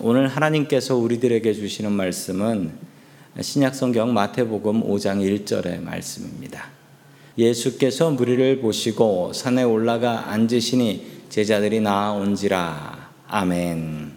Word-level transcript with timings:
오늘 0.00 0.28
하나님께서 0.28 0.94
우리들에게 0.94 1.52
주시는 1.52 1.90
말씀은 1.90 2.70
신약성경 3.40 4.14
마태복음 4.14 4.84
5장 4.84 5.44
1절의 5.44 5.82
말씀입니다. 5.82 6.66
예수께서 7.36 8.08
무리를 8.10 8.60
보시고 8.60 9.32
산에 9.32 9.64
올라가 9.64 10.30
앉으시니 10.30 11.24
제자들이 11.30 11.80
나아온지라. 11.80 13.10
아멘. 13.26 14.12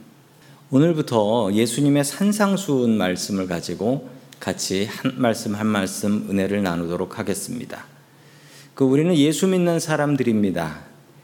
오늘부터 0.69 1.51
예수님의 1.51 2.03
산상수훈 2.05 2.95
말씀을 2.95 3.47
가지고 3.47 4.07
같이 4.39 4.85
한 4.85 5.15
말씀 5.17 5.55
한 5.55 5.65
말씀 5.65 6.27
은혜를 6.29 6.61
나누도록 6.61 7.17
하겠습니다. 7.17 7.85
그 8.75 8.83
우리는 8.83 9.15
예수 9.15 9.47
믿는 9.47 9.79
사람들입니다. 9.79 10.81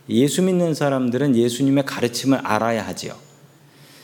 예수 0.10 0.42
믿는 0.42 0.74
사람들은 0.74 1.36
예수님의 1.36 1.86
가르침을 1.86 2.40
알아야 2.40 2.88
하지요. 2.88 3.27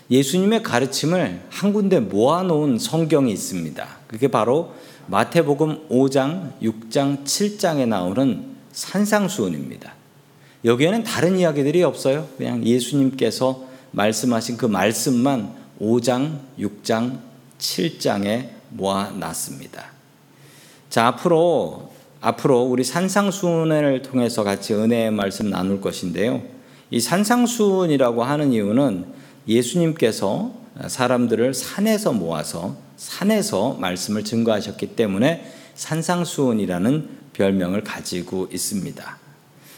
예수님의 0.09 0.63
가르침을 0.63 1.41
한 1.49 1.73
군데 1.73 1.99
모아놓은 1.99 2.77
성경이 2.79 3.31
있습니다. 3.31 3.87
그게 4.07 4.27
바로 4.27 4.73
마태복음 5.07 5.89
5장, 5.89 6.53
6장, 6.61 7.23
7장에 7.23 7.87
나오는 7.87 8.45
산상수훈입니다. 8.71 9.93
여기에는 10.65 11.03
다른 11.03 11.37
이야기들이 11.37 11.83
없어요. 11.83 12.27
그냥 12.37 12.65
예수님께서 12.65 13.65
말씀하신 13.91 14.57
그 14.57 14.65
말씀만 14.65 15.53
5장, 15.79 16.39
6장, 16.59 17.19
7장에 17.59 18.49
모아놨습니다. 18.69 19.85
자, 20.89 21.07
앞으로, 21.07 21.91
앞으로 22.21 22.63
우리 22.63 22.83
산상수훈을 22.83 24.01
통해서 24.03 24.43
같이 24.43 24.73
은혜의 24.73 25.11
말씀 25.11 25.49
나눌 25.49 25.81
것인데요. 25.81 26.41
이 26.91 26.99
산상수훈이라고 26.99 28.23
하는 28.23 28.53
이유는 28.53 29.05
예수님께서 29.47 30.53
사람들을 30.87 31.53
산에서 31.53 32.13
모아서 32.13 32.75
산에서 32.97 33.73
말씀을 33.73 34.23
증거하셨기 34.23 34.95
때문에 34.95 35.51
산상수훈이라는 35.75 37.09
별명을 37.33 37.83
가지고 37.83 38.47
있습니다. 38.51 39.17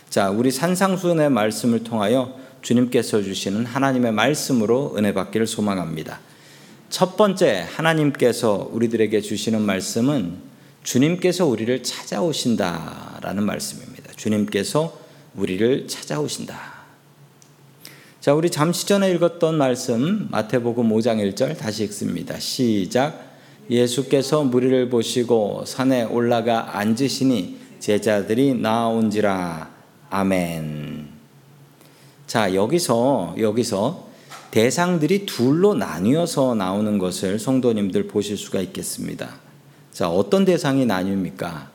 자, 0.09 0.29
우리 0.29 0.51
산상수훈의 0.51 1.29
말씀을 1.29 1.83
통하여 1.83 2.37
주님께서 2.61 3.21
주시는 3.21 3.65
하나님의 3.65 4.11
말씀으로 4.11 4.95
은혜 4.97 5.13
받기를 5.13 5.47
소망합니다. 5.47 6.19
첫 6.89 7.17
번째 7.17 7.65
하나님께서 7.75 8.69
우리들에게 8.71 9.19
주시는 9.21 9.61
말씀은 9.61 10.37
주님께서 10.83 11.45
우리를 11.45 11.83
찾아오신다라는 11.83 13.43
말씀입니다. 13.43 14.11
주님께서 14.15 14.97
우리를 15.35 15.87
찾아오신다. 15.87 16.74
자, 18.25 18.33
우리 18.33 18.49
잠시 18.49 18.87
전에 18.87 19.11
읽었던 19.11 19.55
말씀 19.55 20.27
마태복음 20.31 20.89
5장 20.89 21.21
1절 21.35 21.59
다시 21.59 21.83
읽습니다. 21.83 22.39
시작. 22.39 23.23
예수께서 23.69 24.43
무리를 24.43 24.89
보시고 24.89 25.63
산에 25.67 26.01
올라가 26.05 26.75
앉으시니 26.79 27.59
제자들이 27.77 28.55
나온지라. 28.55 29.69
아멘. 30.09 31.07
자, 32.25 32.55
여기서 32.55 33.35
여기서 33.37 34.07
대상들이 34.49 35.27
둘로 35.27 35.75
나뉘어서 35.75 36.55
나오는 36.55 36.97
것을 36.97 37.37
성도님들 37.37 38.07
보실 38.07 38.37
수가 38.37 38.59
있겠습니다. 38.59 39.35
자, 39.91 40.09
어떤 40.09 40.45
대상이 40.45 40.87
나뉩니까? 40.87 41.67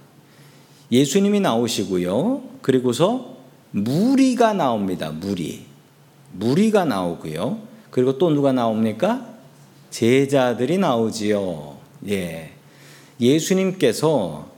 예수님이 0.91 1.39
나오시고요. 1.39 2.43
그리고서 2.61 3.37
무리가 3.71 4.53
나옵니다. 4.53 5.13
무리. 5.13 5.70
무리가 6.33 6.85
나오고요. 6.85 7.59
그리고 7.91 8.19
또 8.19 8.31
누가 8.31 8.53
나옵니까? 8.53 9.27
제자들이 9.91 10.79
나오지요. 10.79 11.77
예. 12.09 12.53
예수님께서 13.21 14.49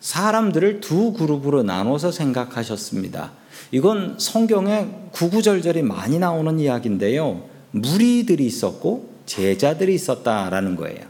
사람들을 0.00 0.80
두 0.80 1.12
그룹으로 1.12 1.62
나눠서 1.62 2.10
생각하셨습니다. 2.12 3.32
이건 3.70 4.16
성경에 4.18 4.88
구구절절이 5.12 5.82
많이 5.82 6.18
나오는 6.18 6.58
이야기인데요. 6.58 7.44
무리들이 7.70 8.44
있었고 8.46 9.10
제자들이 9.26 9.94
있었다라는 9.94 10.76
거예요. 10.76 11.00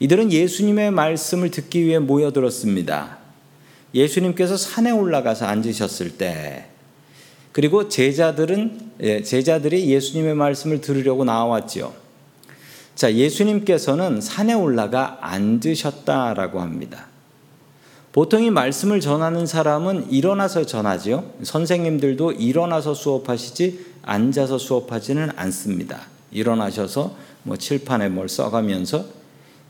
이들은 0.00 0.32
예수님의 0.32 0.90
말씀을 0.90 1.50
듣기 1.50 1.84
위해 1.84 1.98
모여들었습니다. 1.98 3.18
예수님께서 3.94 4.56
산에 4.56 4.90
올라가서 4.90 5.46
앉으셨을 5.46 6.16
때 6.16 6.66
그리고 7.52 7.88
제자들은 7.88 8.92
예, 9.02 9.22
제자들이 9.22 9.88
예수님의 9.90 10.34
말씀을 10.34 10.80
들으려고 10.80 11.24
나왔지요. 11.24 11.92
자, 12.94 13.12
예수님께서는 13.12 14.20
산에 14.20 14.54
올라가 14.54 15.18
앉으셨다라고 15.20 16.60
합니다. 16.60 17.06
보통 18.12 18.42
이 18.42 18.50
말씀을 18.50 19.00
전하는 19.00 19.46
사람은 19.46 20.10
일어나서 20.10 20.66
전하지요. 20.66 21.24
선생님들도 21.42 22.32
일어나서 22.32 22.92
수업하시지 22.92 23.86
앉아서 24.02 24.58
수업하지는 24.58 25.30
않습니다. 25.36 26.02
일어나셔서 26.30 27.16
뭐 27.42 27.56
칠판에 27.56 28.08
뭘 28.10 28.28
써가면서 28.28 29.04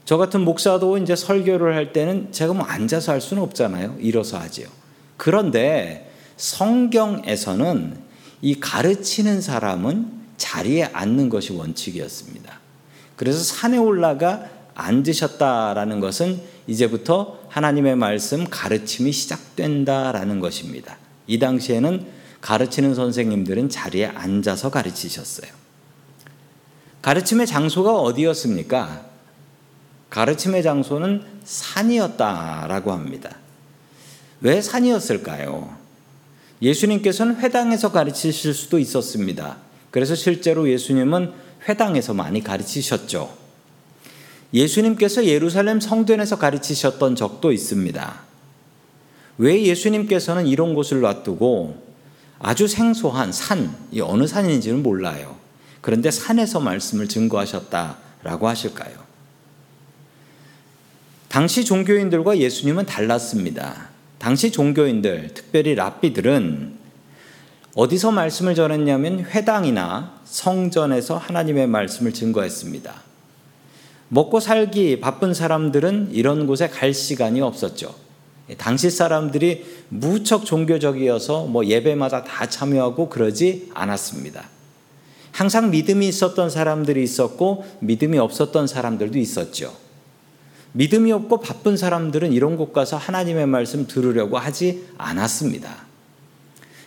저 0.05 0.17
같은 0.17 0.41
목사도 0.41 0.99
이제 0.99 1.15
설교를 1.15 1.77
할 1.77 1.93
때는 1.93 2.33
제가 2.33 2.53
뭐 2.53 2.65
앉아서 2.65 3.13
할 3.13 3.21
수는 3.21 3.43
없잖아요. 3.45 3.97
일어서 4.01 4.39
하지요. 4.39 4.67
그런데 5.17 6.12
성경에서는 6.43 7.97
이 8.43 8.59
가르치는 8.59 9.41
사람은 9.41 10.11
자리에 10.37 10.91
앉는 10.93 11.29
것이 11.29 11.53
원칙이었습니다. 11.53 12.59
그래서 13.15 13.45
산에 13.45 13.79
올라가 13.79 14.49
앉으셨다라는 14.75 16.01
것은 16.01 16.41
이제부터 16.67 17.39
하나님의 17.49 17.95
말씀 17.95 18.45
가르침이 18.51 19.13
시작된다라는 19.13 20.41
것입니다. 20.41 20.97
이 21.29 21.39
당시에는 21.39 22.07
가르치는 22.41 22.97
선생님들은 22.97 23.69
자리에 23.69 24.07
앉아서 24.07 24.73
가르치셨어요. 24.73 25.49
가르침의 27.03 27.47
장소가 27.47 28.01
어디였습니까? 28.01 29.07
가르침의 30.11 30.65
장소는 30.65 31.25
산이었다라고 31.45 32.91
합니다. 32.91 33.37
왜 34.41 34.61
산이었을까요? 34.61 35.82
예수님께서는 36.63 37.37
회당에서 37.41 37.91
가르치실 37.91 38.55
수도 38.55 38.79
있었습니다. 38.79 39.57
그래서 39.91 40.15
실제로 40.15 40.71
예수님은 40.71 41.33
회당에서 41.69 42.15
많이 42.15 42.43
가르치셨죠. 42.43 43.37
예수님께서 44.55 45.27
예루살렘 45.27 45.81
성전에서 45.81 46.39
가르치셨던 46.39 47.17
적도 47.17 47.53
있습니다. 47.53 48.21
왜 49.39 49.63
예수님께서는 49.63 50.47
이런 50.47 50.75
곳을 50.75 51.01
놔두고 51.01 51.93
아주 52.39 52.69
생소한 52.69 53.33
산, 53.33 53.75
이 53.91 54.01
어느 54.01 54.27
산인지는 54.27 54.83
몰라요. 54.83 55.37
그런데 55.81 56.11
산에서 56.11 56.61
말씀을 56.61 57.09
증거하셨다라고 57.09 58.49
하실까요? 58.49 59.03
당시 61.29 61.65
종교인들과 61.65 62.39
예수님은 62.39 62.87
달랐습니다. 62.87 63.92
당시 64.23 64.53
종교인들, 64.53 65.31
특별히 65.35 65.75
랍비들은 65.75 66.79
어디서 67.75 68.13
말씀을 68.13 68.55
전했냐면 68.55 69.19
회당이나 69.19 70.21
성전에서 70.25 71.17
하나님의 71.17 71.67
말씀을 71.67 72.13
증거했습니다. 72.13 73.03
먹고 74.11 74.39
살기 74.39 75.01
바쁜 75.01 75.35
사람들은 75.35 76.11
이런 76.13 76.47
곳에 76.47 76.69
갈 76.69 76.95
시간이 76.95 77.41
없었죠. 77.41 77.97
당시 78.59 78.91
사람들이 78.91 79.65
무척 79.89 80.45
종교적이어서 80.45 81.47
뭐 81.47 81.67
예배마다 81.67 82.23
다 82.23 82.49
참여하고 82.49 83.09
그러지 83.09 83.71
않았습니다. 83.75 84.49
항상 85.33 85.71
믿음이 85.71 86.07
있었던 86.07 86.49
사람들이 86.49 87.03
있었고 87.03 87.65
믿음이 87.81 88.19
없었던 88.19 88.69
사람들도 88.69 89.19
있었죠. 89.19 89.82
믿음이 90.73 91.13
없고 91.13 91.41
바쁜 91.41 91.77
사람들은 91.77 92.33
이런 92.33 92.57
곳 92.57 92.73
가서 92.73 92.97
하나님의 92.97 93.47
말씀 93.47 93.87
들으려고 93.87 94.39
하지 94.39 94.87
않았습니다. 94.97 95.87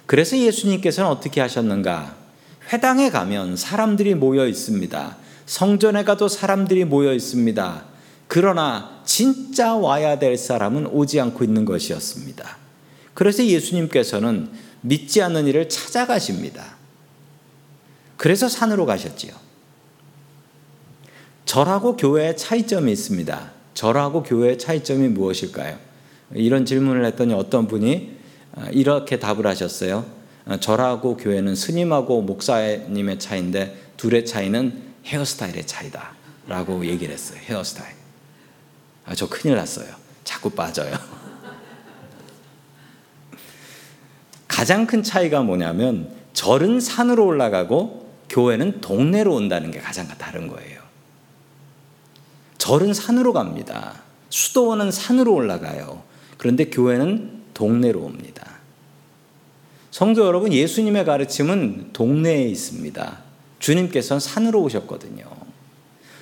그래서 0.05 0.37
예수님께서는 0.37 1.09
어떻게 1.09 1.41
하셨는가? 1.41 2.15
회당에 2.71 3.09
가면 3.09 3.55
사람들이 3.55 4.15
모여 4.15 4.47
있습니다. 4.47 5.17
성전에 5.45 6.03
가도 6.03 6.27
사람들이 6.27 6.85
모여 6.85 7.13
있습니다. 7.13 7.85
그러나 8.27 9.01
진짜 9.05 9.75
와야 9.75 10.17
될 10.17 10.37
사람은 10.37 10.87
오지 10.87 11.19
않고 11.19 11.43
있는 11.43 11.65
것이었습니다. 11.65 12.57
그래서 13.13 13.45
예수님께서는 13.45 14.49
믿지 14.81 15.21
않는 15.21 15.47
이를 15.47 15.69
찾아가십니다. 15.69 16.75
그래서 18.17 18.49
산으로 18.49 18.85
가셨지요. 18.85 19.33
절하고 21.45 21.95
교회의 21.95 22.35
차이점이 22.35 22.91
있습니다. 22.91 23.54
절하고 23.75 24.23
교회의 24.23 24.57
차이점이 24.57 25.09
무엇일까요? 25.09 25.77
이런 26.33 26.65
질문을 26.65 27.05
했더니 27.05 27.35
어떤 27.35 27.67
분이 27.67 28.15
아, 28.55 28.69
이렇게 28.71 29.19
답을 29.19 29.45
하셨어요. 29.45 30.05
아, 30.45 30.57
절하고 30.57 31.17
교회는 31.17 31.55
스님하고 31.55 32.21
목사님의 32.23 33.19
차이인데 33.19 33.91
둘의 33.97 34.25
차이는 34.25 34.81
헤어스타일의 35.05 35.67
차이다. 35.67 36.15
라고 36.47 36.85
얘기를 36.85 37.13
했어요. 37.13 37.39
헤어스타일. 37.43 37.93
아, 39.05 39.13
저 39.13 39.27
큰일 39.27 39.55
났어요. 39.57 39.87
자꾸 40.23 40.49
빠져요. 40.49 40.95
가장 44.47 44.87
큰 44.87 45.03
차이가 45.03 45.41
뭐냐면 45.41 46.09
절은 46.33 46.79
산으로 46.79 47.25
올라가고 47.25 48.09
교회는 48.29 48.79
동네로 48.81 49.33
온다는 49.33 49.69
게 49.71 49.79
가장 49.79 50.07
다른 50.07 50.47
거예요. 50.47 50.84
절은 52.65 52.95
산으로 52.95 53.31
갑니다. 53.31 54.01
수도원은 54.31 54.89
산으로 54.89 55.35
올라가요. 55.35 56.01
그런데 56.39 56.65
교회는 56.65 57.43
동네로 57.53 58.01
옵니다. 58.01 58.55
성도 59.91 60.25
여러분, 60.25 60.51
예수님의 60.51 61.05
가르침은 61.05 61.91
동네에 61.93 62.47
있습니다. 62.47 63.19
주님께서는 63.59 64.19
산으로 64.19 64.63
오셨거든요. 64.63 65.25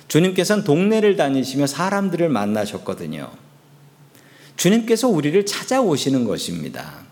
주님께서는 0.08 0.64
동네를 0.64 1.16
다니시며 1.16 1.66
사람들을 1.66 2.28
만나셨거든요. 2.28 3.30
주님께서 4.58 5.08
우리를 5.08 5.46
찾아오시는 5.46 6.26
것입니다. 6.26 7.04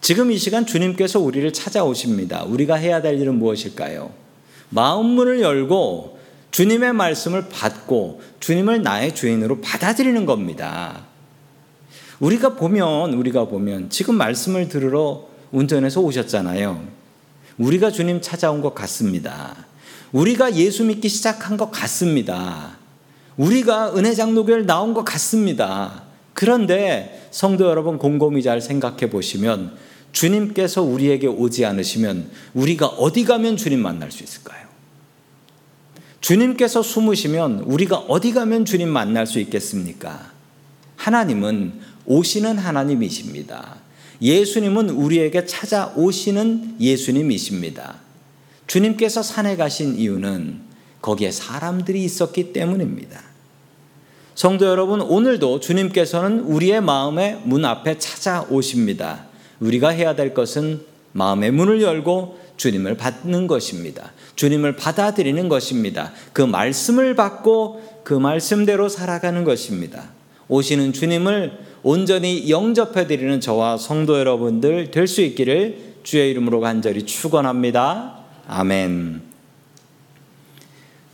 지금 0.00 0.32
이 0.32 0.38
시간 0.38 0.64
주님께서 0.64 1.20
우리를 1.20 1.52
찾아오십니다. 1.52 2.44
우리가 2.44 2.76
해야 2.76 3.02
될 3.02 3.20
일은 3.20 3.38
무엇일까요? 3.38 4.14
마음문을 4.70 5.42
열고 5.42 6.19
주님의 6.50 6.92
말씀을 6.92 7.48
받고 7.48 8.22
주님을 8.40 8.82
나의 8.82 9.14
주인으로 9.14 9.60
받아들이는 9.60 10.26
겁니다. 10.26 11.06
우리가 12.18 12.54
보면 12.56 13.14
우리가 13.14 13.46
보면 13.46 13.90
지금 13.90 14.16
말씀을 14.16 14.68
들으러 14.68 15.28
운전해서 15.52 16.00
오셨잖아요. 16.00 16.86
우리가 17.58 17.90
주님 17.90 18.20
찾아온 18.20 18.60
것 18.60 18.74
같습니다. 18.74 19.66
우리가 20.12 20.56
예수 20.56 20.84
믿기 20.84 21.08
시작한 21.08 21.56
것 21.56 21.70
같습니다. 21.70 22.78
우리가 23.36 23.96
은혜 23.96 24.14
장로교를 24.14 24.66
나온 24.66 24.92
것 24.92 25.04
같습니다. 25.04 26.02
그런데 26.34 27.28
성도 27.30 27.68
여러분 27.68 27.98
곰곰이 27.98 28.42
잘 28.42 28.60
생각해 28.60 29.10
보시면 29.10 29.76
주님께서 30.12 30.82
우리에게 30.82 31.26
오지 31.26 31.64
않으시면 31.64 32.30
우리가 32.54 32.86
어디 32.86 33.24
가면 33.24 33.56
주님 33.56 33.80
만날 33.80 34.10
수 34.10 34.24
있을까요? 34.24 34.69
주님께서 36.20 36.82
숨으시면 36.82 37.60
우리가 37.60 37.96
어디 37.96 38.32
가면 38.32 38.64
주님 38.64 38.88
만날 38.88 39.26
수 39.26 39.40
있겠습니까? 39.40 40.30
하나님은 40.96 41.72
오시는 42.04 42.58
하나님이십니다. 42.58 43.76
예수님은 44.20 44.90
우리에게 44.90 45.46
찾아오시는 45.46 46.76
예수님이십니다. 46.78 47.96
주님께서 48.66 49.22
산에 49.22 49.56
가신 49.56 49.96
이유는 49.96 50.60
거기에 51.00 51.30
사람들이 51.30 52.04
있었기 52.04 52.52
때문입니다. 52.52 53.20
성도 54.34 54.66
여러분, 54.66 55.00
오늘도 55.00 55.60
주님께서는 55.60 56.40
우리의 56.40 56.80
마음의 56.80 57.42
문 57.44 57.64
앞에 57.64 57.98
찾아오십니다. 57.98 59.24
우리가 59.60 59.88
해야 59.88 60.14
될 60.14 60.34
것은 60.34 60.82
마음의 61.12 61.50
문을 61.50 61.82
열고 61.82 62.38
주님을 62.60 62.98
받는 62.98 63.46
것입니다. 63.46 64.12
주님을 64.36 64.76
받아들이는 64.76 65.48
것입니다. 65.48 66.12
그 66.34 66.42
말씀을 66.42 67.16
받고 67.16 68.02
그 68.04 68.12
말씀대로 68.12 68.90
살아가는 68.90 69.44
것입니다. 69.44 70.10
오시는 70.48 70.92
주님을 70.92 71.58
온전히 71.82 72.50
영접해 72.50 73.06
드리는 73.06 73.40
저와 73.40 73.78
성도 73.78 74.18
여러분들 74.18 74.90
될 74.90 75.06
수 75.06 75.22
있기를 75.22 75.94
주의 76.02 76.30
이름으로 76.30 76.60
간절히 76.60 77.06
축원합니다. 77.06 78.18
아멘. 78.46 79.22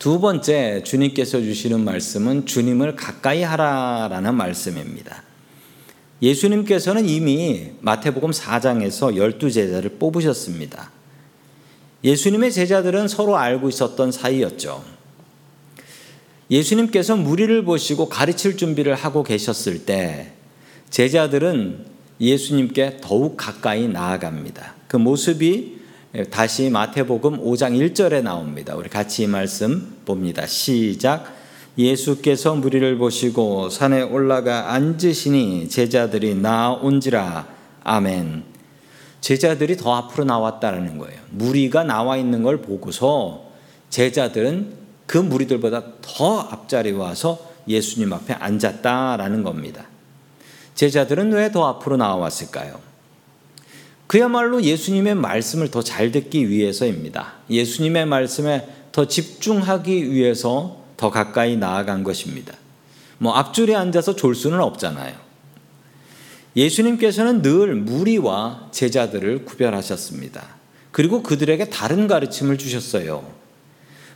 두 0.01 0.19
번째 0.19 0.83
주님께서 0.83 1.41
주시는 1.41 1.81
말씀은 1.85 2.47
주님을 2.47 2.97
가까이 2.97 3.45
하라라는 3.45 4.35
말씀입니다. 4.35 5.23
예수님께서는 6.21 7.09
이미 7.09 7.71
마태복음 7.83 8.33
4장에서 8.33 9.15
열두 9.17 9.53
제자를 9.53 9.91
뽑으셨습니다. 9.91 10.96
예수님의 12.05 12.53
제자들은 12.53 13.09
서로 13.09 13.37
알고 13.37 13.69
있었던 13.69 14.13
사이였죠. 14.13 14.85
예수님께서 16.51 17.17
무리를 17.17 17.65
보시고 17.65 18.09
가르칠 18.09 18.57
준비를 18.57 18.95
하고 18.95 19.23
계셨을 19.23 19.85
때 19.85 20.33
제자들은 20.91 21.87
예수님께 22.21 22.99
더욱 23.01 23.37
가까이 23.37 23.89
나아갑니다. 23.89 24.75
그 24.89 24.97
모습이 24.97 25.77
다시 26.31 26.71
마태복음 26.71 27.45
5장 27.45 27.77
1절에 27.93 28.23
나옵니다. 28.23 28.75
우리 28.77 28.89
같이 28.89 29.25
이 29.25 29.27
말씀 29.27 29.97
봅니다. 30.05 30.47
시작. 30.47 31.35
예수께서 31.77 32.55
무리를 32.55 32.97
보시고 32.97 33.69
산에 33.69 34.01
올라가 34.01 34.73
앉으시니 34.73 35.69
제자들이 35.69 36.35
나온지라. 36.37 37.47
아멘. 37.85 38.56
제자들이 39.21 39.77
더 39.77 39.95
앞으로 39.95 40.25
나왔다는 40.25 40.99
거예요. 40.99 41.21
무리가 41.31 41.85
나와 41.85 42.17
있는 42.17 42.43
걸 42.43 42.59
보고서 42.59 43.45
제자들은 43.91 44.73
그 45.07 45.19
무리들보다 45.19 45.83
더 46.03 46.41
앞자리에 46.41 46.93
와서 46.93 47.39
예수님 47.69 48.13
앞에 48.13 48.35
앉았다라는 48.35 49.43
겁니다. 49.43 49.87
제자들은 50.75 51.33
왜 51.33 51.51
더 51.51 51.67
앞으로 51.67 51.97
나왔을까요? 51.97 52.79
그야말로 54.07 54.63
예수님의 54.63 55.15
말씀을 55.17 55.71
더 55.71 55.83
잘 55.83 56.13
듣기 56.13 56.49
위해서입니다. 56.49 57.35
예수님의 57.51 58.07
말씀에 58.07 58.69
더 58.93 59.07
집중하기 59.07 60.13
위해서 60.13 60.85
더 60.97 61.11
가까이 61.11 61.57
나아간 61.57 62.05
것입니다. 62.05 62.55
뭐 63.19 63.35
앞줄에 63.35 63.75
앉아서 63.75 64.15
졸 64.15 64.35
수는 64.35 64.61
없잖아요. 64.61 65.26
예수님께서는 66.57 67.43
늘 67.43 67.75
무리와 67.75 68.69
제자들을 68.73 69.45
구별하셨습니다. 69.45 70.57
그리고 70.91 71.23
그들에게 71.23 71.69
다른 71.69 72.07
가르침을 72.07 72.57
주셨어요. 72.57 73.31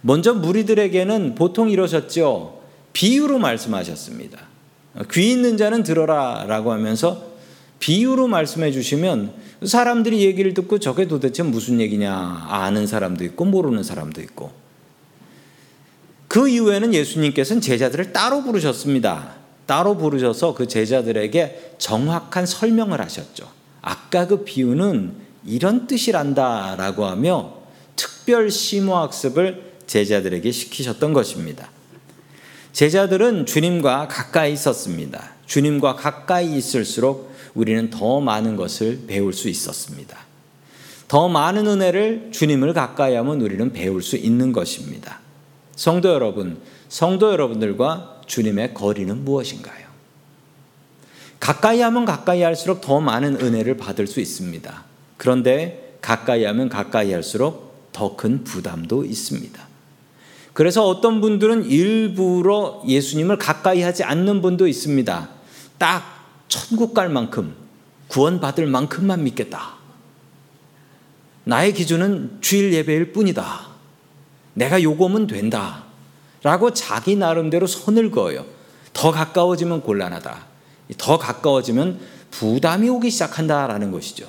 먼저 0.00 0.32
무리들에게는 0.32 1.34
보통 1.34 1.68
이러셨죠. 1.68 2.60
비유로 2.94 3.38
말씀하셨습니다. 3.38 4.38
귀 5.12 5.30
있는 5.30 5.56
자는 5.56 5.82
들어라 5.82 6.44
라고 6.48 6.72
하면서 6.72 7.30
비유로 7.78 8.26
말씀해 8.26 8.72
주시면 8.72 9.32
사람들이 9.64 10.22
얘기를 10.22 10.54
듣고 10.54 10.78
저게 10.78 11.06
도대체 11.06 11.42
무슨 11.42 11.80
얘기냐 11.80 12.46
아는 12.48 12.86
사람도 12.86 13.24
있고 13.24 13.44
모르는 13.44 13.82
사람도 13.82 14.20
있고 14.22 14.52
그 16.28 16.48
이후에는 16.48 16.94
예수님께서는 16.94 17.60
제자들을 17.60 18.12
따로 18.12 18.42
부르셨습니다. 18.42 19.39
따로 19.70 19.96
부르셔서 19.96 20.54
그 20.54 20.66
제자들에게 20.66 21.74
정확한 21.78 22.44
설명을 22.44 23.00
하셨죠. 23.02 23.48
아까 23.82 24.26
그 24.26 24.42
비유는 24.42 25.12
이런 25.46 25.86
뜻이란다라고 25.86 27.04
하며 27.04 27.54
특별 27.94 28.50
심오학습을 28.50 29.74
제자들에게 29.86 30.50
시키셨던 30.50 31.12
것입니다. 31.12 31.70
제자들은 32.72 33.46
주님과 33.46 34.08
가까이 34.08 34.54
있었습니다. 34.54 35.34
주님과 35.46 35.94
가까이 35.94 36.56
있을수록 36.56 37.32
우리는 37.54 37.90
더 37.90 38.18
많은 38.20 38.56
것을 38.56 39.02
배울 39.06 39.32
수 39.32 39.48
있었습니다. 39.48 40.18
더 41.06 41.28
많은 41.28 41.68
은혜를 41.68 42.30
주님을 42.32 42.72
가까이 42.72 43.14
하면 43.14 43.40
우리는 43.40 43.72
배울 43.72 44.02
수 44.02 44.16
있는 44.16 44.52
것입니다. 44.52 45.20
성도 45.76 46.08
여러분, 46.08 46.58
성도 46.88 47.30
여러분들과 47.30 48.19
주님의 48.30 48.74
거리는 48.74 49.24
무엇인가요? 49.24 49.90
가까이 51.40 51.80
하면 51.80 52.04
가까이 52.04 52.42
할수록 52.42 52.80
더 52.80 53.00
많은 53.00 53.40
은혜를 53.40 53.76
받을 53.76 54.06
수 54.06 54.20
있습니다. 54.20 54.84
그런데 55.16 55.96
가까이 56.00 56.44
하면 56.44 56.68
가까이 56.68 57.12
할수록 57.12 57.90
더 57.92 58.16
큰 58.16 58.44
부담도 58.44 59.04
있습니다. 59.04 59.68
그래서 60.52 60.86
어떤 60.86 61.20
분들은 61.20 61.64
일부러 61.64 62.82
예수님을 62.86 63.36
가까이 63.36 63.82
하지 63.82 64.04
않는 64.04 64.42
분도 64.42 64.68
있습니다. 64.68 65.28
딱 65.78 66.44
천국 66.46 66.94
갈 66.94 67.08
만큼 67.08 67.54
구원받을 68.08 68.68
만큼만 68.68 69.24
믿겠다. 69.24 69.74
나의 71.44 71.74
기준은 71.74 72.38
주일 72.40 72.72
예배일 72.74 73.12
뿐이다. 73.12 73.70
내가 74.54 74.80
요거면 74.80 75.26
된다. 75.26 75.89
라고 76.42 76.72
자기 76.72 77.16
나름대로 77.16 77.66
손을 77.66 78.10
그어요. 78.10 78.44
더 78.92 79.10
가까워지면 79.10 79.82
곤란하다. 79.82 80.46
더 80.98 81.18
가까워지면 81.18 82.00
부담이 82.30 82.88
오기 82.88 83.10
시작한다라는 83.10 83.90
것이죠. 83.90 84.26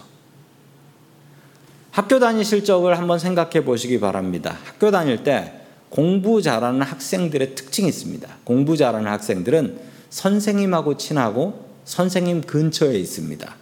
학교 1.92 2.20
다니실 2.20 2.64
적을 2.64 2.98
한번 2.98 3.20
생각해 3.20 3.66
보시기 3.66 4.00
바랍니다. 4.00 4.58
학교 4.64 4.92
다닐 4.92 5.24
때 5.24 5.54
공부 5.90 6.42
잘하는 6.42 6.82
학생들의 6.82 7.56
특징이 7.56 7.90
있습니다. 7.90 8.28
공부 8.46 8.78
잘하는 8.78 9.12
학생들은 9.12 9.80
선생님하고 10.10 10.98
친하고 10.98 11.70
선생님 11.84 12.42
근처에 12.42 12.98
있습니다. 12.98 13.56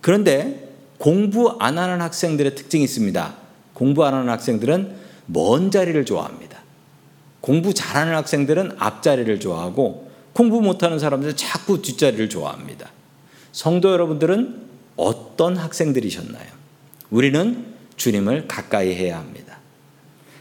그런데 0.00 0.72
공부 0.96 1.56
안 1.60 1.78
하는 1.78 2.00
학생들의 2.00 2.54
특징이 2.54 2.84
있습니다. 2.84 3.34
공부 3.74 4.04
안 4.04 4.14
하는 4.14 4.28
학생들은 4.30 4.96
먼 5.26 5.70
자리를 5.70 6.04
좋아합니다. 6.06 6.57
공부 7.40 7.72
잘하는 7.72 8.14
학생들은 8.14 8.76
앞자리를 8.78 9.40
좋아하고 9.40 10.10
공부 10.32 10.60
못하는 10.60 10.98
사람들은 10.98 11.36
자꾸 11.36 11.82
뒷자리를 11.82 12.28
좋아합니다. 12.28 12.90
성도 13.52 13.90
여러분들은 13.92 14.62
어떤 14.96 15.56
학생들이셨나요? 15.56 16.46
우리는 17.10 17.66
주님을 17.96 18.46
가까이 18.48 18.94
해야 18.94 19.18
합니다. 19.18 19.58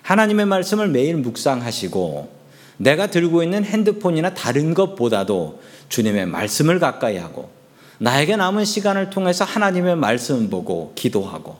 하나님의 0.04 0.46
말씀을 0.46 0.88
매일 0.88 1.18
묵상하시고 1.18 2.38
내가 2.77 3.08
들고 3.08 3.44
있는 3.44 3.63
핸드폰이나 3.63 4.34
다른 4.34 4.74
것보다도 4.74 5.62
주님의 5.89 6.27
말씀을 6.27 6.80
가까이 6.80 7.18
하고 7.18 7.50
나에게 8.00 8.36
남은 8.36 8.66
시간을 8.66 9.10
통해서 9.10 9.44
하나님의 9.44 9.96
말씀 9.96 10.50
보고 10.50 10.94
기도하고 10.96 11.58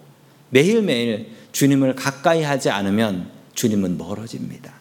매일매일 0.50 1.32
주님을 1.51 1.96
가까이 1.96 2.44
하지 2.44 2.70
않으면 2.70 3.29
주님은 3.56 3.98
멀어집니다. 3.98 4.72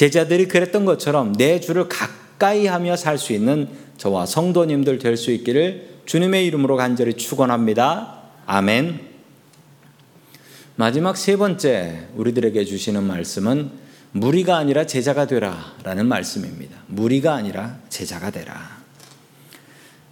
제자들이 0.00 0.48
그랬던 0.48 0.86
것처럼 0.86 1.34
내 1.34 1.60
주를 1.60 1.86
가까이 1.86 2.66
하며 2.66 2.96
살 2.96 3.18
수 3.18 3.34
있는 3.34 3.68
저와 3.98 4.24
성도님들 4.24 4.98
될 4.98 5.18
수 5.18 5.30
있기를 5.30 5.90
주님의 6.06 6.46
이름으로 6.46 6.78
간절히 6.78 7.12
축원합니다. 7.12 8.22
아멘. 8.46 8.98
마지막 10.76 11.18
세 11.18 11.36
번째 11.36 12.08
우리들에게 12.16 12.64
주시는 12.64 13.02
말씀은 13.02 13.72
무리가 14.12 14.56
아니라 14.56 14.86
제자가 14.86 15.26
되라라는 15.26 16.06
말씀입니다. 16.06 16.78
무리가 16.86 17.34
아니라 17.34 17.76
제자가 17.90 18.30
되라. 18.30 18.78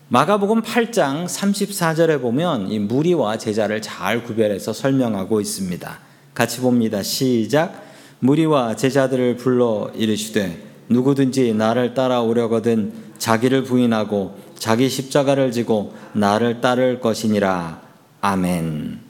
마가복음 0.09 0.61
8장 0.65 1.25
34절에 1.25 2.21
보면 2.21 2.71
이 2.71 2.79
무리와 2.79 3.39
제자를 3.39 3.81
잘 3.81 4.23
구별해서 4.23 4.75
설명하고 4.75 5.41
있습니다. 5.41 5.99
같이 6.35 6.61
봅니다. 6.61 7.03
시작. 7.03 7.88
무리와 8.21 8.77
제자들을 8.77 9.37
불러 9.37 9.91
이르시되 9.95 10.63
누구든지 10.89 11.55
나를 11.55 11.95
따라오려거든 11.95 12.93
자기를 13.19 13.65
부인하고 13.65 14.39
자기 14.59 14.89
십자가를 14.89 15.53
지고 15.53 15.95
나를 16.13 16.61
따를 16.61 17.01
것이니라. 17.01 17.81
아멘. 18.21 19.01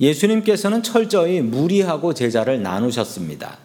예수님께서는 0.00 0.82
철저히 0.82 1.40
무리하고 1.40 2.12
제자를 2.12 2.62
나누셨습니다. 2.62 3.58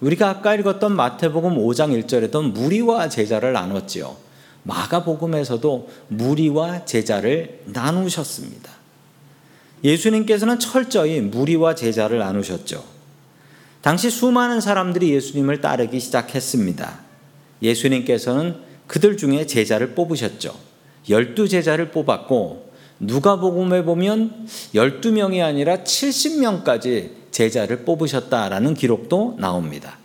우리가 0.00 0.28
아까 0.28 0.54
읽었던 0.54 0.94
마태복음 0.94 1.56
5장 1.56 1.98
1절에도 2.04 2.50
무리와 2.50 3.08
제자를 3.08 3.52
나눴지요. 3.52 4.16
마가복음에서도 4.64 5.88
무리와 6.08 6.84
제자를 6.84 7.60
나누셨습니다. 7.66 8.72
예수님께서는 9.84 10.58
철저히 10.58 11.20
무리와 11.20 11.74
제자를 11.76 12.18
나누셨죠. 12.18 12.95
당시 13.86 14.10
수많은 14.10 14.60
사람들이 14.60 15.14
예수님을 15.14 15.60
따르기 15.60 16.00
시작했습니다. 16.00 16.98
예수님께서는 17.62 18.56
그들 18.88 19.16
중에 19.16 19.46
제자를 19.46 19.94
뽑으셨죠. 19.94 20.56
열두 21.08 21.46
제자를 21.46 21.92
뽑았고 21.92 22.72
누가복음에 22.98 23.84
보면 23.84 24.48
12명이 24.74 25.40
아니라 25.40 25.84
70명까지 25.84 27.10
제자를 27.30 27.84
뽑으셨다라는 27.84 28.74
기록도 28.74 29.36
나옵니다. 29.38 29.98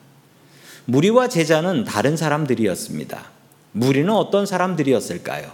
무리와 0.85 1.27
제자는 1.27 1.83
다른 1.83 2.15
사람들이었습니다. 2.15 3.31
무리는 3.71 4.11
어떤 4.11 4.45
사람들이었을까요? 4.45 5.51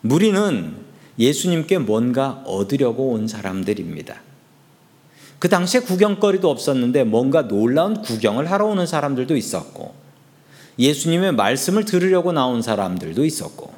무리는 0.00 0.74
예수님께 1.16 1.78
뭔가 1.78 2.42
얻으려고 2.44 3.10
온 3.10 3.28
사람들입니다. 3.28 4.20
그 5.38 5.48
당시에 5.48 5.80
구경거리도 5.80 6.48
없었는데 6.50 7.04
뭔가 7.04 7.46
놀라운 7.46 8.00
구경을 8.02 8.50
하러 8.50 8.66
오는 8.66 8.86
사람들도 8.86 9.36
있었고, 9.36 9.94
예수님의 10.78 11.32
말씀을 11.32 11.84
들으려고 11.84 12.32
나온 12.32 12.62
사람들도 12.62 13.24
있었고, 13.24 13.72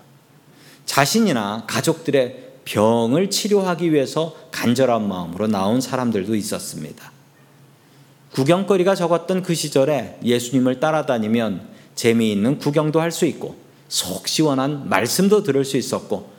자신이나 0.87 1.65
가족들의 1.67 2.49
병을 2.65 3.31
치료하기 3.31 3.93
위해서 3.93 4.35
간절한 4.51 5.09
마음으로 5.09 5.47
나온 5.47 5.81
사람들도 5.81 6.35
있었습니다. 6.35 7.13
구경거리가 8.33 8.95
적었던 8.95 9.43
그 9.43 9.55
시절에 9.55 10.19
예수님을 10.23 10.81
따라다니면 10.81 11.67
재미있는 11.95 12.59
구경도 12.59 13.01
할 13.01 13.11
수 13.11 13.25
있고 13.27 13.57
속 13.89 14.29
시원한 14.29 14.89
말씀도 14.89 15.43
들을 15.43 15.65
수 15.65 15.77
있었고 15.77 16.31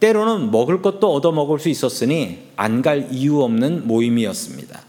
때로는 0.00 0.50
먹을 0.50 0.80
것도 0.82 1.12
얻어 1.12 1.30
먹을 1.30 1.58
수 1.58 1.68
있었으니 1.68 2.38
안 2.56 2.82
갈 2.82 3.08
이유 3.12 3.42
없는 3.42 3.86
모임이었습니다. 3.86 4.80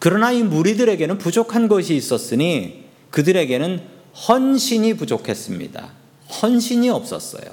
그러나 0.00 0.32
이 0.32 0.42
무리들에게는 0.42 1.18
부족한 1.18 1.68
것이 1.68 1.94
있었으니 1.94 2.84
그들에게는 3.10 3.80
헌신이 4.28 4.94
부족했습니다. 4.94 5.88
헌신이 6.42 6.90
없었어요. 6.90 7.52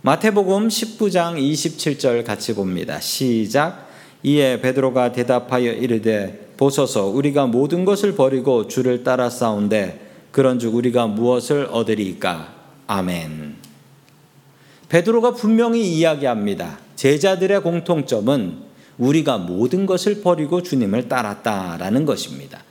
마태복음 0.00 0.68
19장 0.68 1.36
27절 1.38 2.24
같이 2.24 2.54
봅니다. 2.54 2.98
시작. 3.00 3.88
이에 4.22 4.60
베드로가 4.60 5.12
대답하여 5.12 5.72
이르되 5.72 6.52
보소서 6.56 7.06
우리가 7.06 7.46
모든 7.46 7.84
것을 7.84 8.14
버리고 8.16 8.66
주를 8.66 9.04
따라 9.04 9.28
싸운데 9.28 10.08
그런즉 10.32 10.74
우리가 10.74 11.06
무엇을 11.06 11.68
얻으리까? 11.70 12.54
아멘. 12.86 13.57
베드로가 14.88 15.32
분명히 15.32 15.82
이야기합니다. 15.96 16.78
제자들의 16.96 17.62
공통점은 17.62 18.68
우리가 18.96 19.38
모든 19.38 19.86
것을 19.86 20.22
버리고 20.22 20.62
주님을 20.62 21.08
따랐다라는 21.08 22.04
것입니다. 22.04 22.64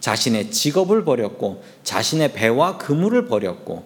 자신의 0.00 0.50
직업을 0.50 1.04
버렸고 1.04 1.62
자신의 1.82 2.34
배와 2.34 2.78
그물을 2.78 3.26
버렸고 3.26 3.84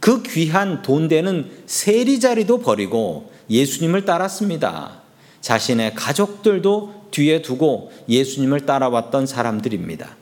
그 0.00 0.22
귀한 0.22 0.82
돈 0.82 1.08
되는 1.08 1.50
세리자리도 1.66 2.60
버리고 2.60 3.30
예수님을 3.50 4.04
따랐습니다. 4.04 5.02
자신의 5.40 5.94
가족들도 5.94 7.08
뒤에 7.10 7.42
두고 7.42 7.92
예수님을 8.08 8.66
따라왔던 8.66 9.26
사람들입니다. 9.26 10.16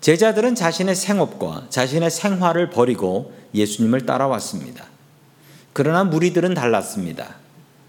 제자들은 0.00 0.54
자신의 0.54 0.94
생업과 0.94 1.66
자신의 1.70 2.10
생활을 2.10 2.70
버리고 2.70 3.32
예수님을 3.54 4.04
따라왔습니다. 4.04 4.93
그러나 5.74 6.04
무리들은 6.04 6.54
달랐습니다. 6.54 7.34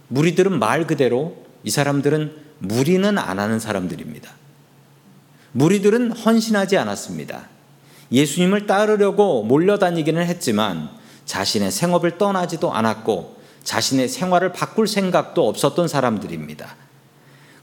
무리들은 0.09 0.59
말 0.59 0.85
그대로 0.87 1.37
이 1.63 1.69
사람들은 1.69 2.35
무리는 2.59 3.17
안 3.17 3.39
하는 3.39 3.59
사람들입니다. 3.59 4.31
무리들은 5.53 6.11
헌신하지 6.11 6.77
않았습니다. 6.77 7.47
예수님을 8.11 8.65
따르려고 8.65 9.43
몰려다니기는 9.43 10.25
했지만 10.25 10.89
자신의 11.25 11.71
생업을 11.71 12.17
떠나지도 12.17 12.73
않았고 12.73 13.37
자신의 13.63 14.09
생활을 14.09 14.51
바꿀 14.51 14.87
생각도 14.87 15.47
없었던 15.47 15.87
사람들입니다. 15.87 16.75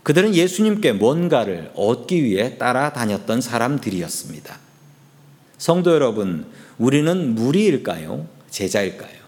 그들은 0.03 0.35
예수님께 0.35 0.93
뭔가를 0.93 1.73
얻기 1.75 2.25
위해 2.25 2.59
따라다녔던 2.59 3.41
사람들이었습니다. 3.41 4.59
성도 5.59 5.93
여러분, 5.93 6.47
우리는 6.79 7.35
무리일까요? 7.35 8.27
제자일까요? 8.51 9.22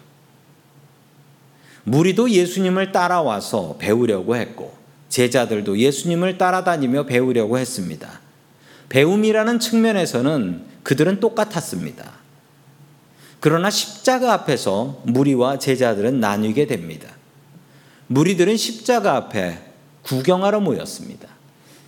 무리도 1.85 2.29
예수님을 2.29 2.91
따라와서 2.91 3.77
배우려고 3.79 4.35
했고, 4.35 4.75
제자들도 5.09 5.79
예수님을 5.79 6.37
따라다니며 6.37 7.05
배우려고 7.05 7.57
했습니다. 7.57 8.19
배움이라는 8.89 9.59
측면에서는 9.59 10.63
그들은 10.83 11.19
똑같았습니다. 11.19 12.11
그러나 13.39 13.69
십자가 13.69 14.33
앞에서 14.33 15.01
무리와 15.05 15.59
제자들은 15.59 16.19
나뉘게 16.19 16.67
됩니다. 16.67 17.09
무리들은 18.07 18.57
십자가 18.57 19.15
앞에 19.15 19.59
구경하러 20.03 20.59
모였습니다. 20.59 21.27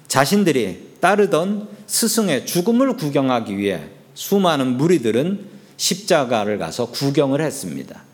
자신들이 0.08 0.98
따르던 1.00 1.68
스승의 1.86 2.46
죽음을 2.46 2.98
구경하기 2.98 3.58
위해 3.58 3.90
수많은 4.14 4.78
무리들은 4.78 5.48
십자가를 5.78 6.58
가서 6.58 6.90
구경을 6.92 7.42
했습니다. 7.42 8.07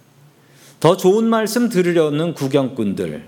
더 0.83 0.97
좋은 0.97 1.23
말씀 1.23 1.69
들으려는 1.69 2.33
구경꾼들, 2.33 3.25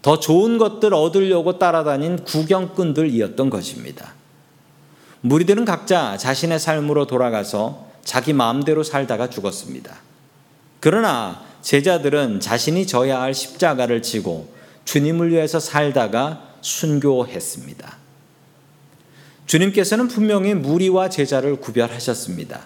더 0.00 0.18
좋은 0.18 0.56
것들 0.56 0.94
얻으려고 0.94 1.58
따라다닌 1.58 2.24
구경꾼들이었던 2.24 3.50
것입니다. 3.50 4.14
무리들은 5.20 5.66
각자 5.66 6.16
자신의 6.16 6.58
삶으로 6.58 7.06
돌아가서 7.06 7.88
자기 8.04 8.32
마음대로 8.32 8.82
살다가 8.82 9.28
죽었습니다. 9.28 9.98
그러나 10.80 11.42
제자들은 11.60 12.40
자신이 12.40 12.86
져야 12.86 13.20
할 13.20 13.34
십자가를 13.34 14.00
지고 14.00 14.50
주님을 14.86 15.30
위해서 15.30 15.60
살다가 15.60 16.54
순교했습니다. 16.62 17.98
주님께서는 19.44 20.08
분명히 20.08 20.54
무리와 20.54 21.10
제자를 21.10 21.56
구별하셨습니다. 21.56 22.62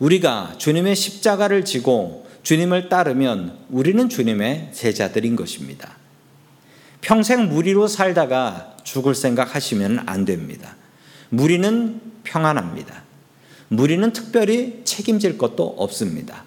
우리가 0.00 0.54
주님의 0.58 0.96
십자가를 0.96 1.64
지고 1.64 2.26
주님을 2.42 2.88
따르면 2.88 3.58
우리는 3.70 4.08
주님의 4.08 4.70
제자들인 4.72 5.36
것입니다. 5.36 5.96
평생 7.00 7.48
무리로 7.48 7.86
살다가 7.86 8.76
죽을 8.84 9.14
생각 9.14 9.54
하시면 9.54 10.04
안 10.06 10.24
됩니다. 10.24 10.76
무리는 11.30 12.00
평안합니다. 12.24 13.02
무리는 13.68 14.12
특별히 14.12 14.82
책임질 14.84 15.38
것도 15.38 15.64
없습니다. 15.78 16.44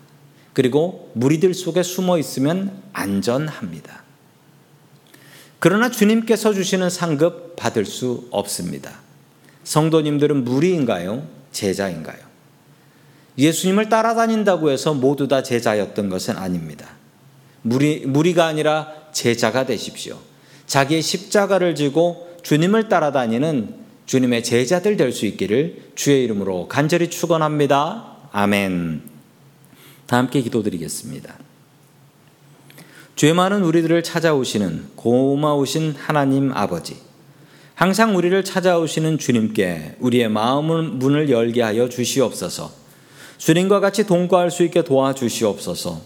그리고 0.53 1.11
무리들 1.13 1.53
속에 1.53 1.83
숨어 1.83 2.17
있으면 2.17 2.81
안전합니다. 2.93 4.03
그러나 5.59 5.91
주님께서 5.91 6.53
주시는 6.53 6.89
상급 6.89 7.55
받을 7.55 7.85
수 7.85 8.27
없습니다. 8.31 8.99
성도님들은 9.63 10.43
무리인가요? 10.43 11.27
제자인가요? 11.51 12.30
예수님을 13.37 13.89
따라다닌다고 13.89 14.71
해서 14.71 14.93
모두 14.93 15.27
다 15.27 15.43
제자였던 15.43 16.09
것은 16.09 16.37
아닙니다. 16.37 16.87
무리, 17.61 18.05
무리가 18.05 18.45
아니라 18.45 18.91
제자가 19.11 19.65
되십시오. 19.65 20.17
자기의 20.65 21.01
십자가를 21.01 21.75
지고 21.75 22.29
주님을 22.43 22.89
따라다니는 22.89 23.75
주님의 24.05 24.43
제자들 24.43 24.97
될 24.97 25.13
수 25.13 25.25
있기를 25.25 25.91
주의 25.95 26.23
이름으로 26.23 26.67
간절히 26.67 27.09
축원합니다. 27.09 28.17
아멘. 28.31 29.01
다 30.07 30.17
함께 30.17 30.41
기도드리겠습니다. 30.41 31.37
죄 33.15 33.33
많은 33.33 33.63
우리들을 33.63 34.03
찾아오시는 34.03 34.91
고마우신 34.95 35.95
하나님 35.97 36.51
아버지. 36.51 36.97
항상 37.75 38.15
우리를 38.15 38.43
찾아오시는 38.43 39.17
주님께 39.17 39.95
우리의 39.99 40.29
마음을 40.29 40.83
문을 40.83 41.29
열게 41.29 41.61
하여 41.61 41.87
주시옵소서. 41.87 42.80
주님과 43.41 43.79
같이 43.79 44.05
동거할 44.05 44.51
수 44.51 44.63
있게 44.63 44.83
도와주시옵소서. 44.83 45.99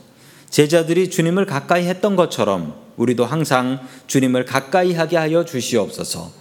제자들이 0.50 1.10
주님을 1.10 1.46
가까이 1.46 1.86
했던 1.86 2.16
것처럼 2.16 2.76
우리도 2.96 3.26
항상 3.26 3.82
주님을 4.08 4.46
가까이 4.46 4.94
하게 4.94 5.18
하여 5.18 5.44
주시옵소서. 5.44 6.32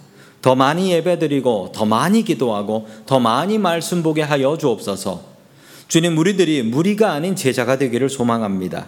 더 0.41 0.55
많이 0.55 0.93
예배드리고 0.93 1.73
더 1.75 1.85
많이 1.85 2.23
기도하고 2.23 2.87
더 3.05 3.19
많이 3.19 3.57
말씀 3.57 4.03
보게 4.03 4.21
하여 4.21 4.57
주옵소서. 4.57 5.21
주님 5.89 6.17
우리들이 6.17 6.63
무리가 6.63 7.11
아닌 7.11 7.35
제자가 7.35 7.77
되기를 7.77 8.09
소망합니다. 8.09 8.87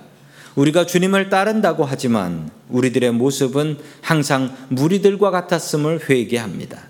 우리가 0.56 0.86
주님을 0.86 1.30
따른다고 1.30 1.84
하지만 1.84 2.50
우리들의 2.70 3.12
모습은 3.12 3.80
항상 4.00 4.56
무리들과 4.70 5.30
같았음을 5.30 6.10
회개합니다. 6.10 6.84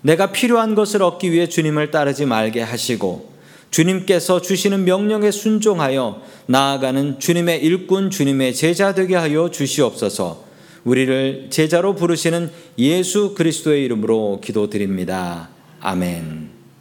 내가 0.00 0.32
필요한 0.32 0.74
것을 0.74 1.02
얻기 1.02 1.32
위해 1.32 1.50
주님을 1.50 1.90
따르지 1.90 2.24
말게 2.24 2.62
하시고 2.62 3.27
주님께서 3.70 4.40
주시는 4.40 4.84
명령에 4.84 5.30
순종하여 5.30 6.22
나아가는 6.46 7.18
주님의 7.18 7.62
일꾼, 7.62 8.10
주님의 8.10 8.54
제자 8.54 8.94
되게 8.94 9.14
하여 9.14 9.50
주시옵소서. 9.50 10.44
우리를 10.84 11.48
제자로 11.50 11.94
부르시는 11.94 12.50
예수 12.78 13.34
그리스도의 13.34 13.84
이름으로 13.84 14.40
기도드립니다. 14.42 15.50
아멘. 15.80 16.57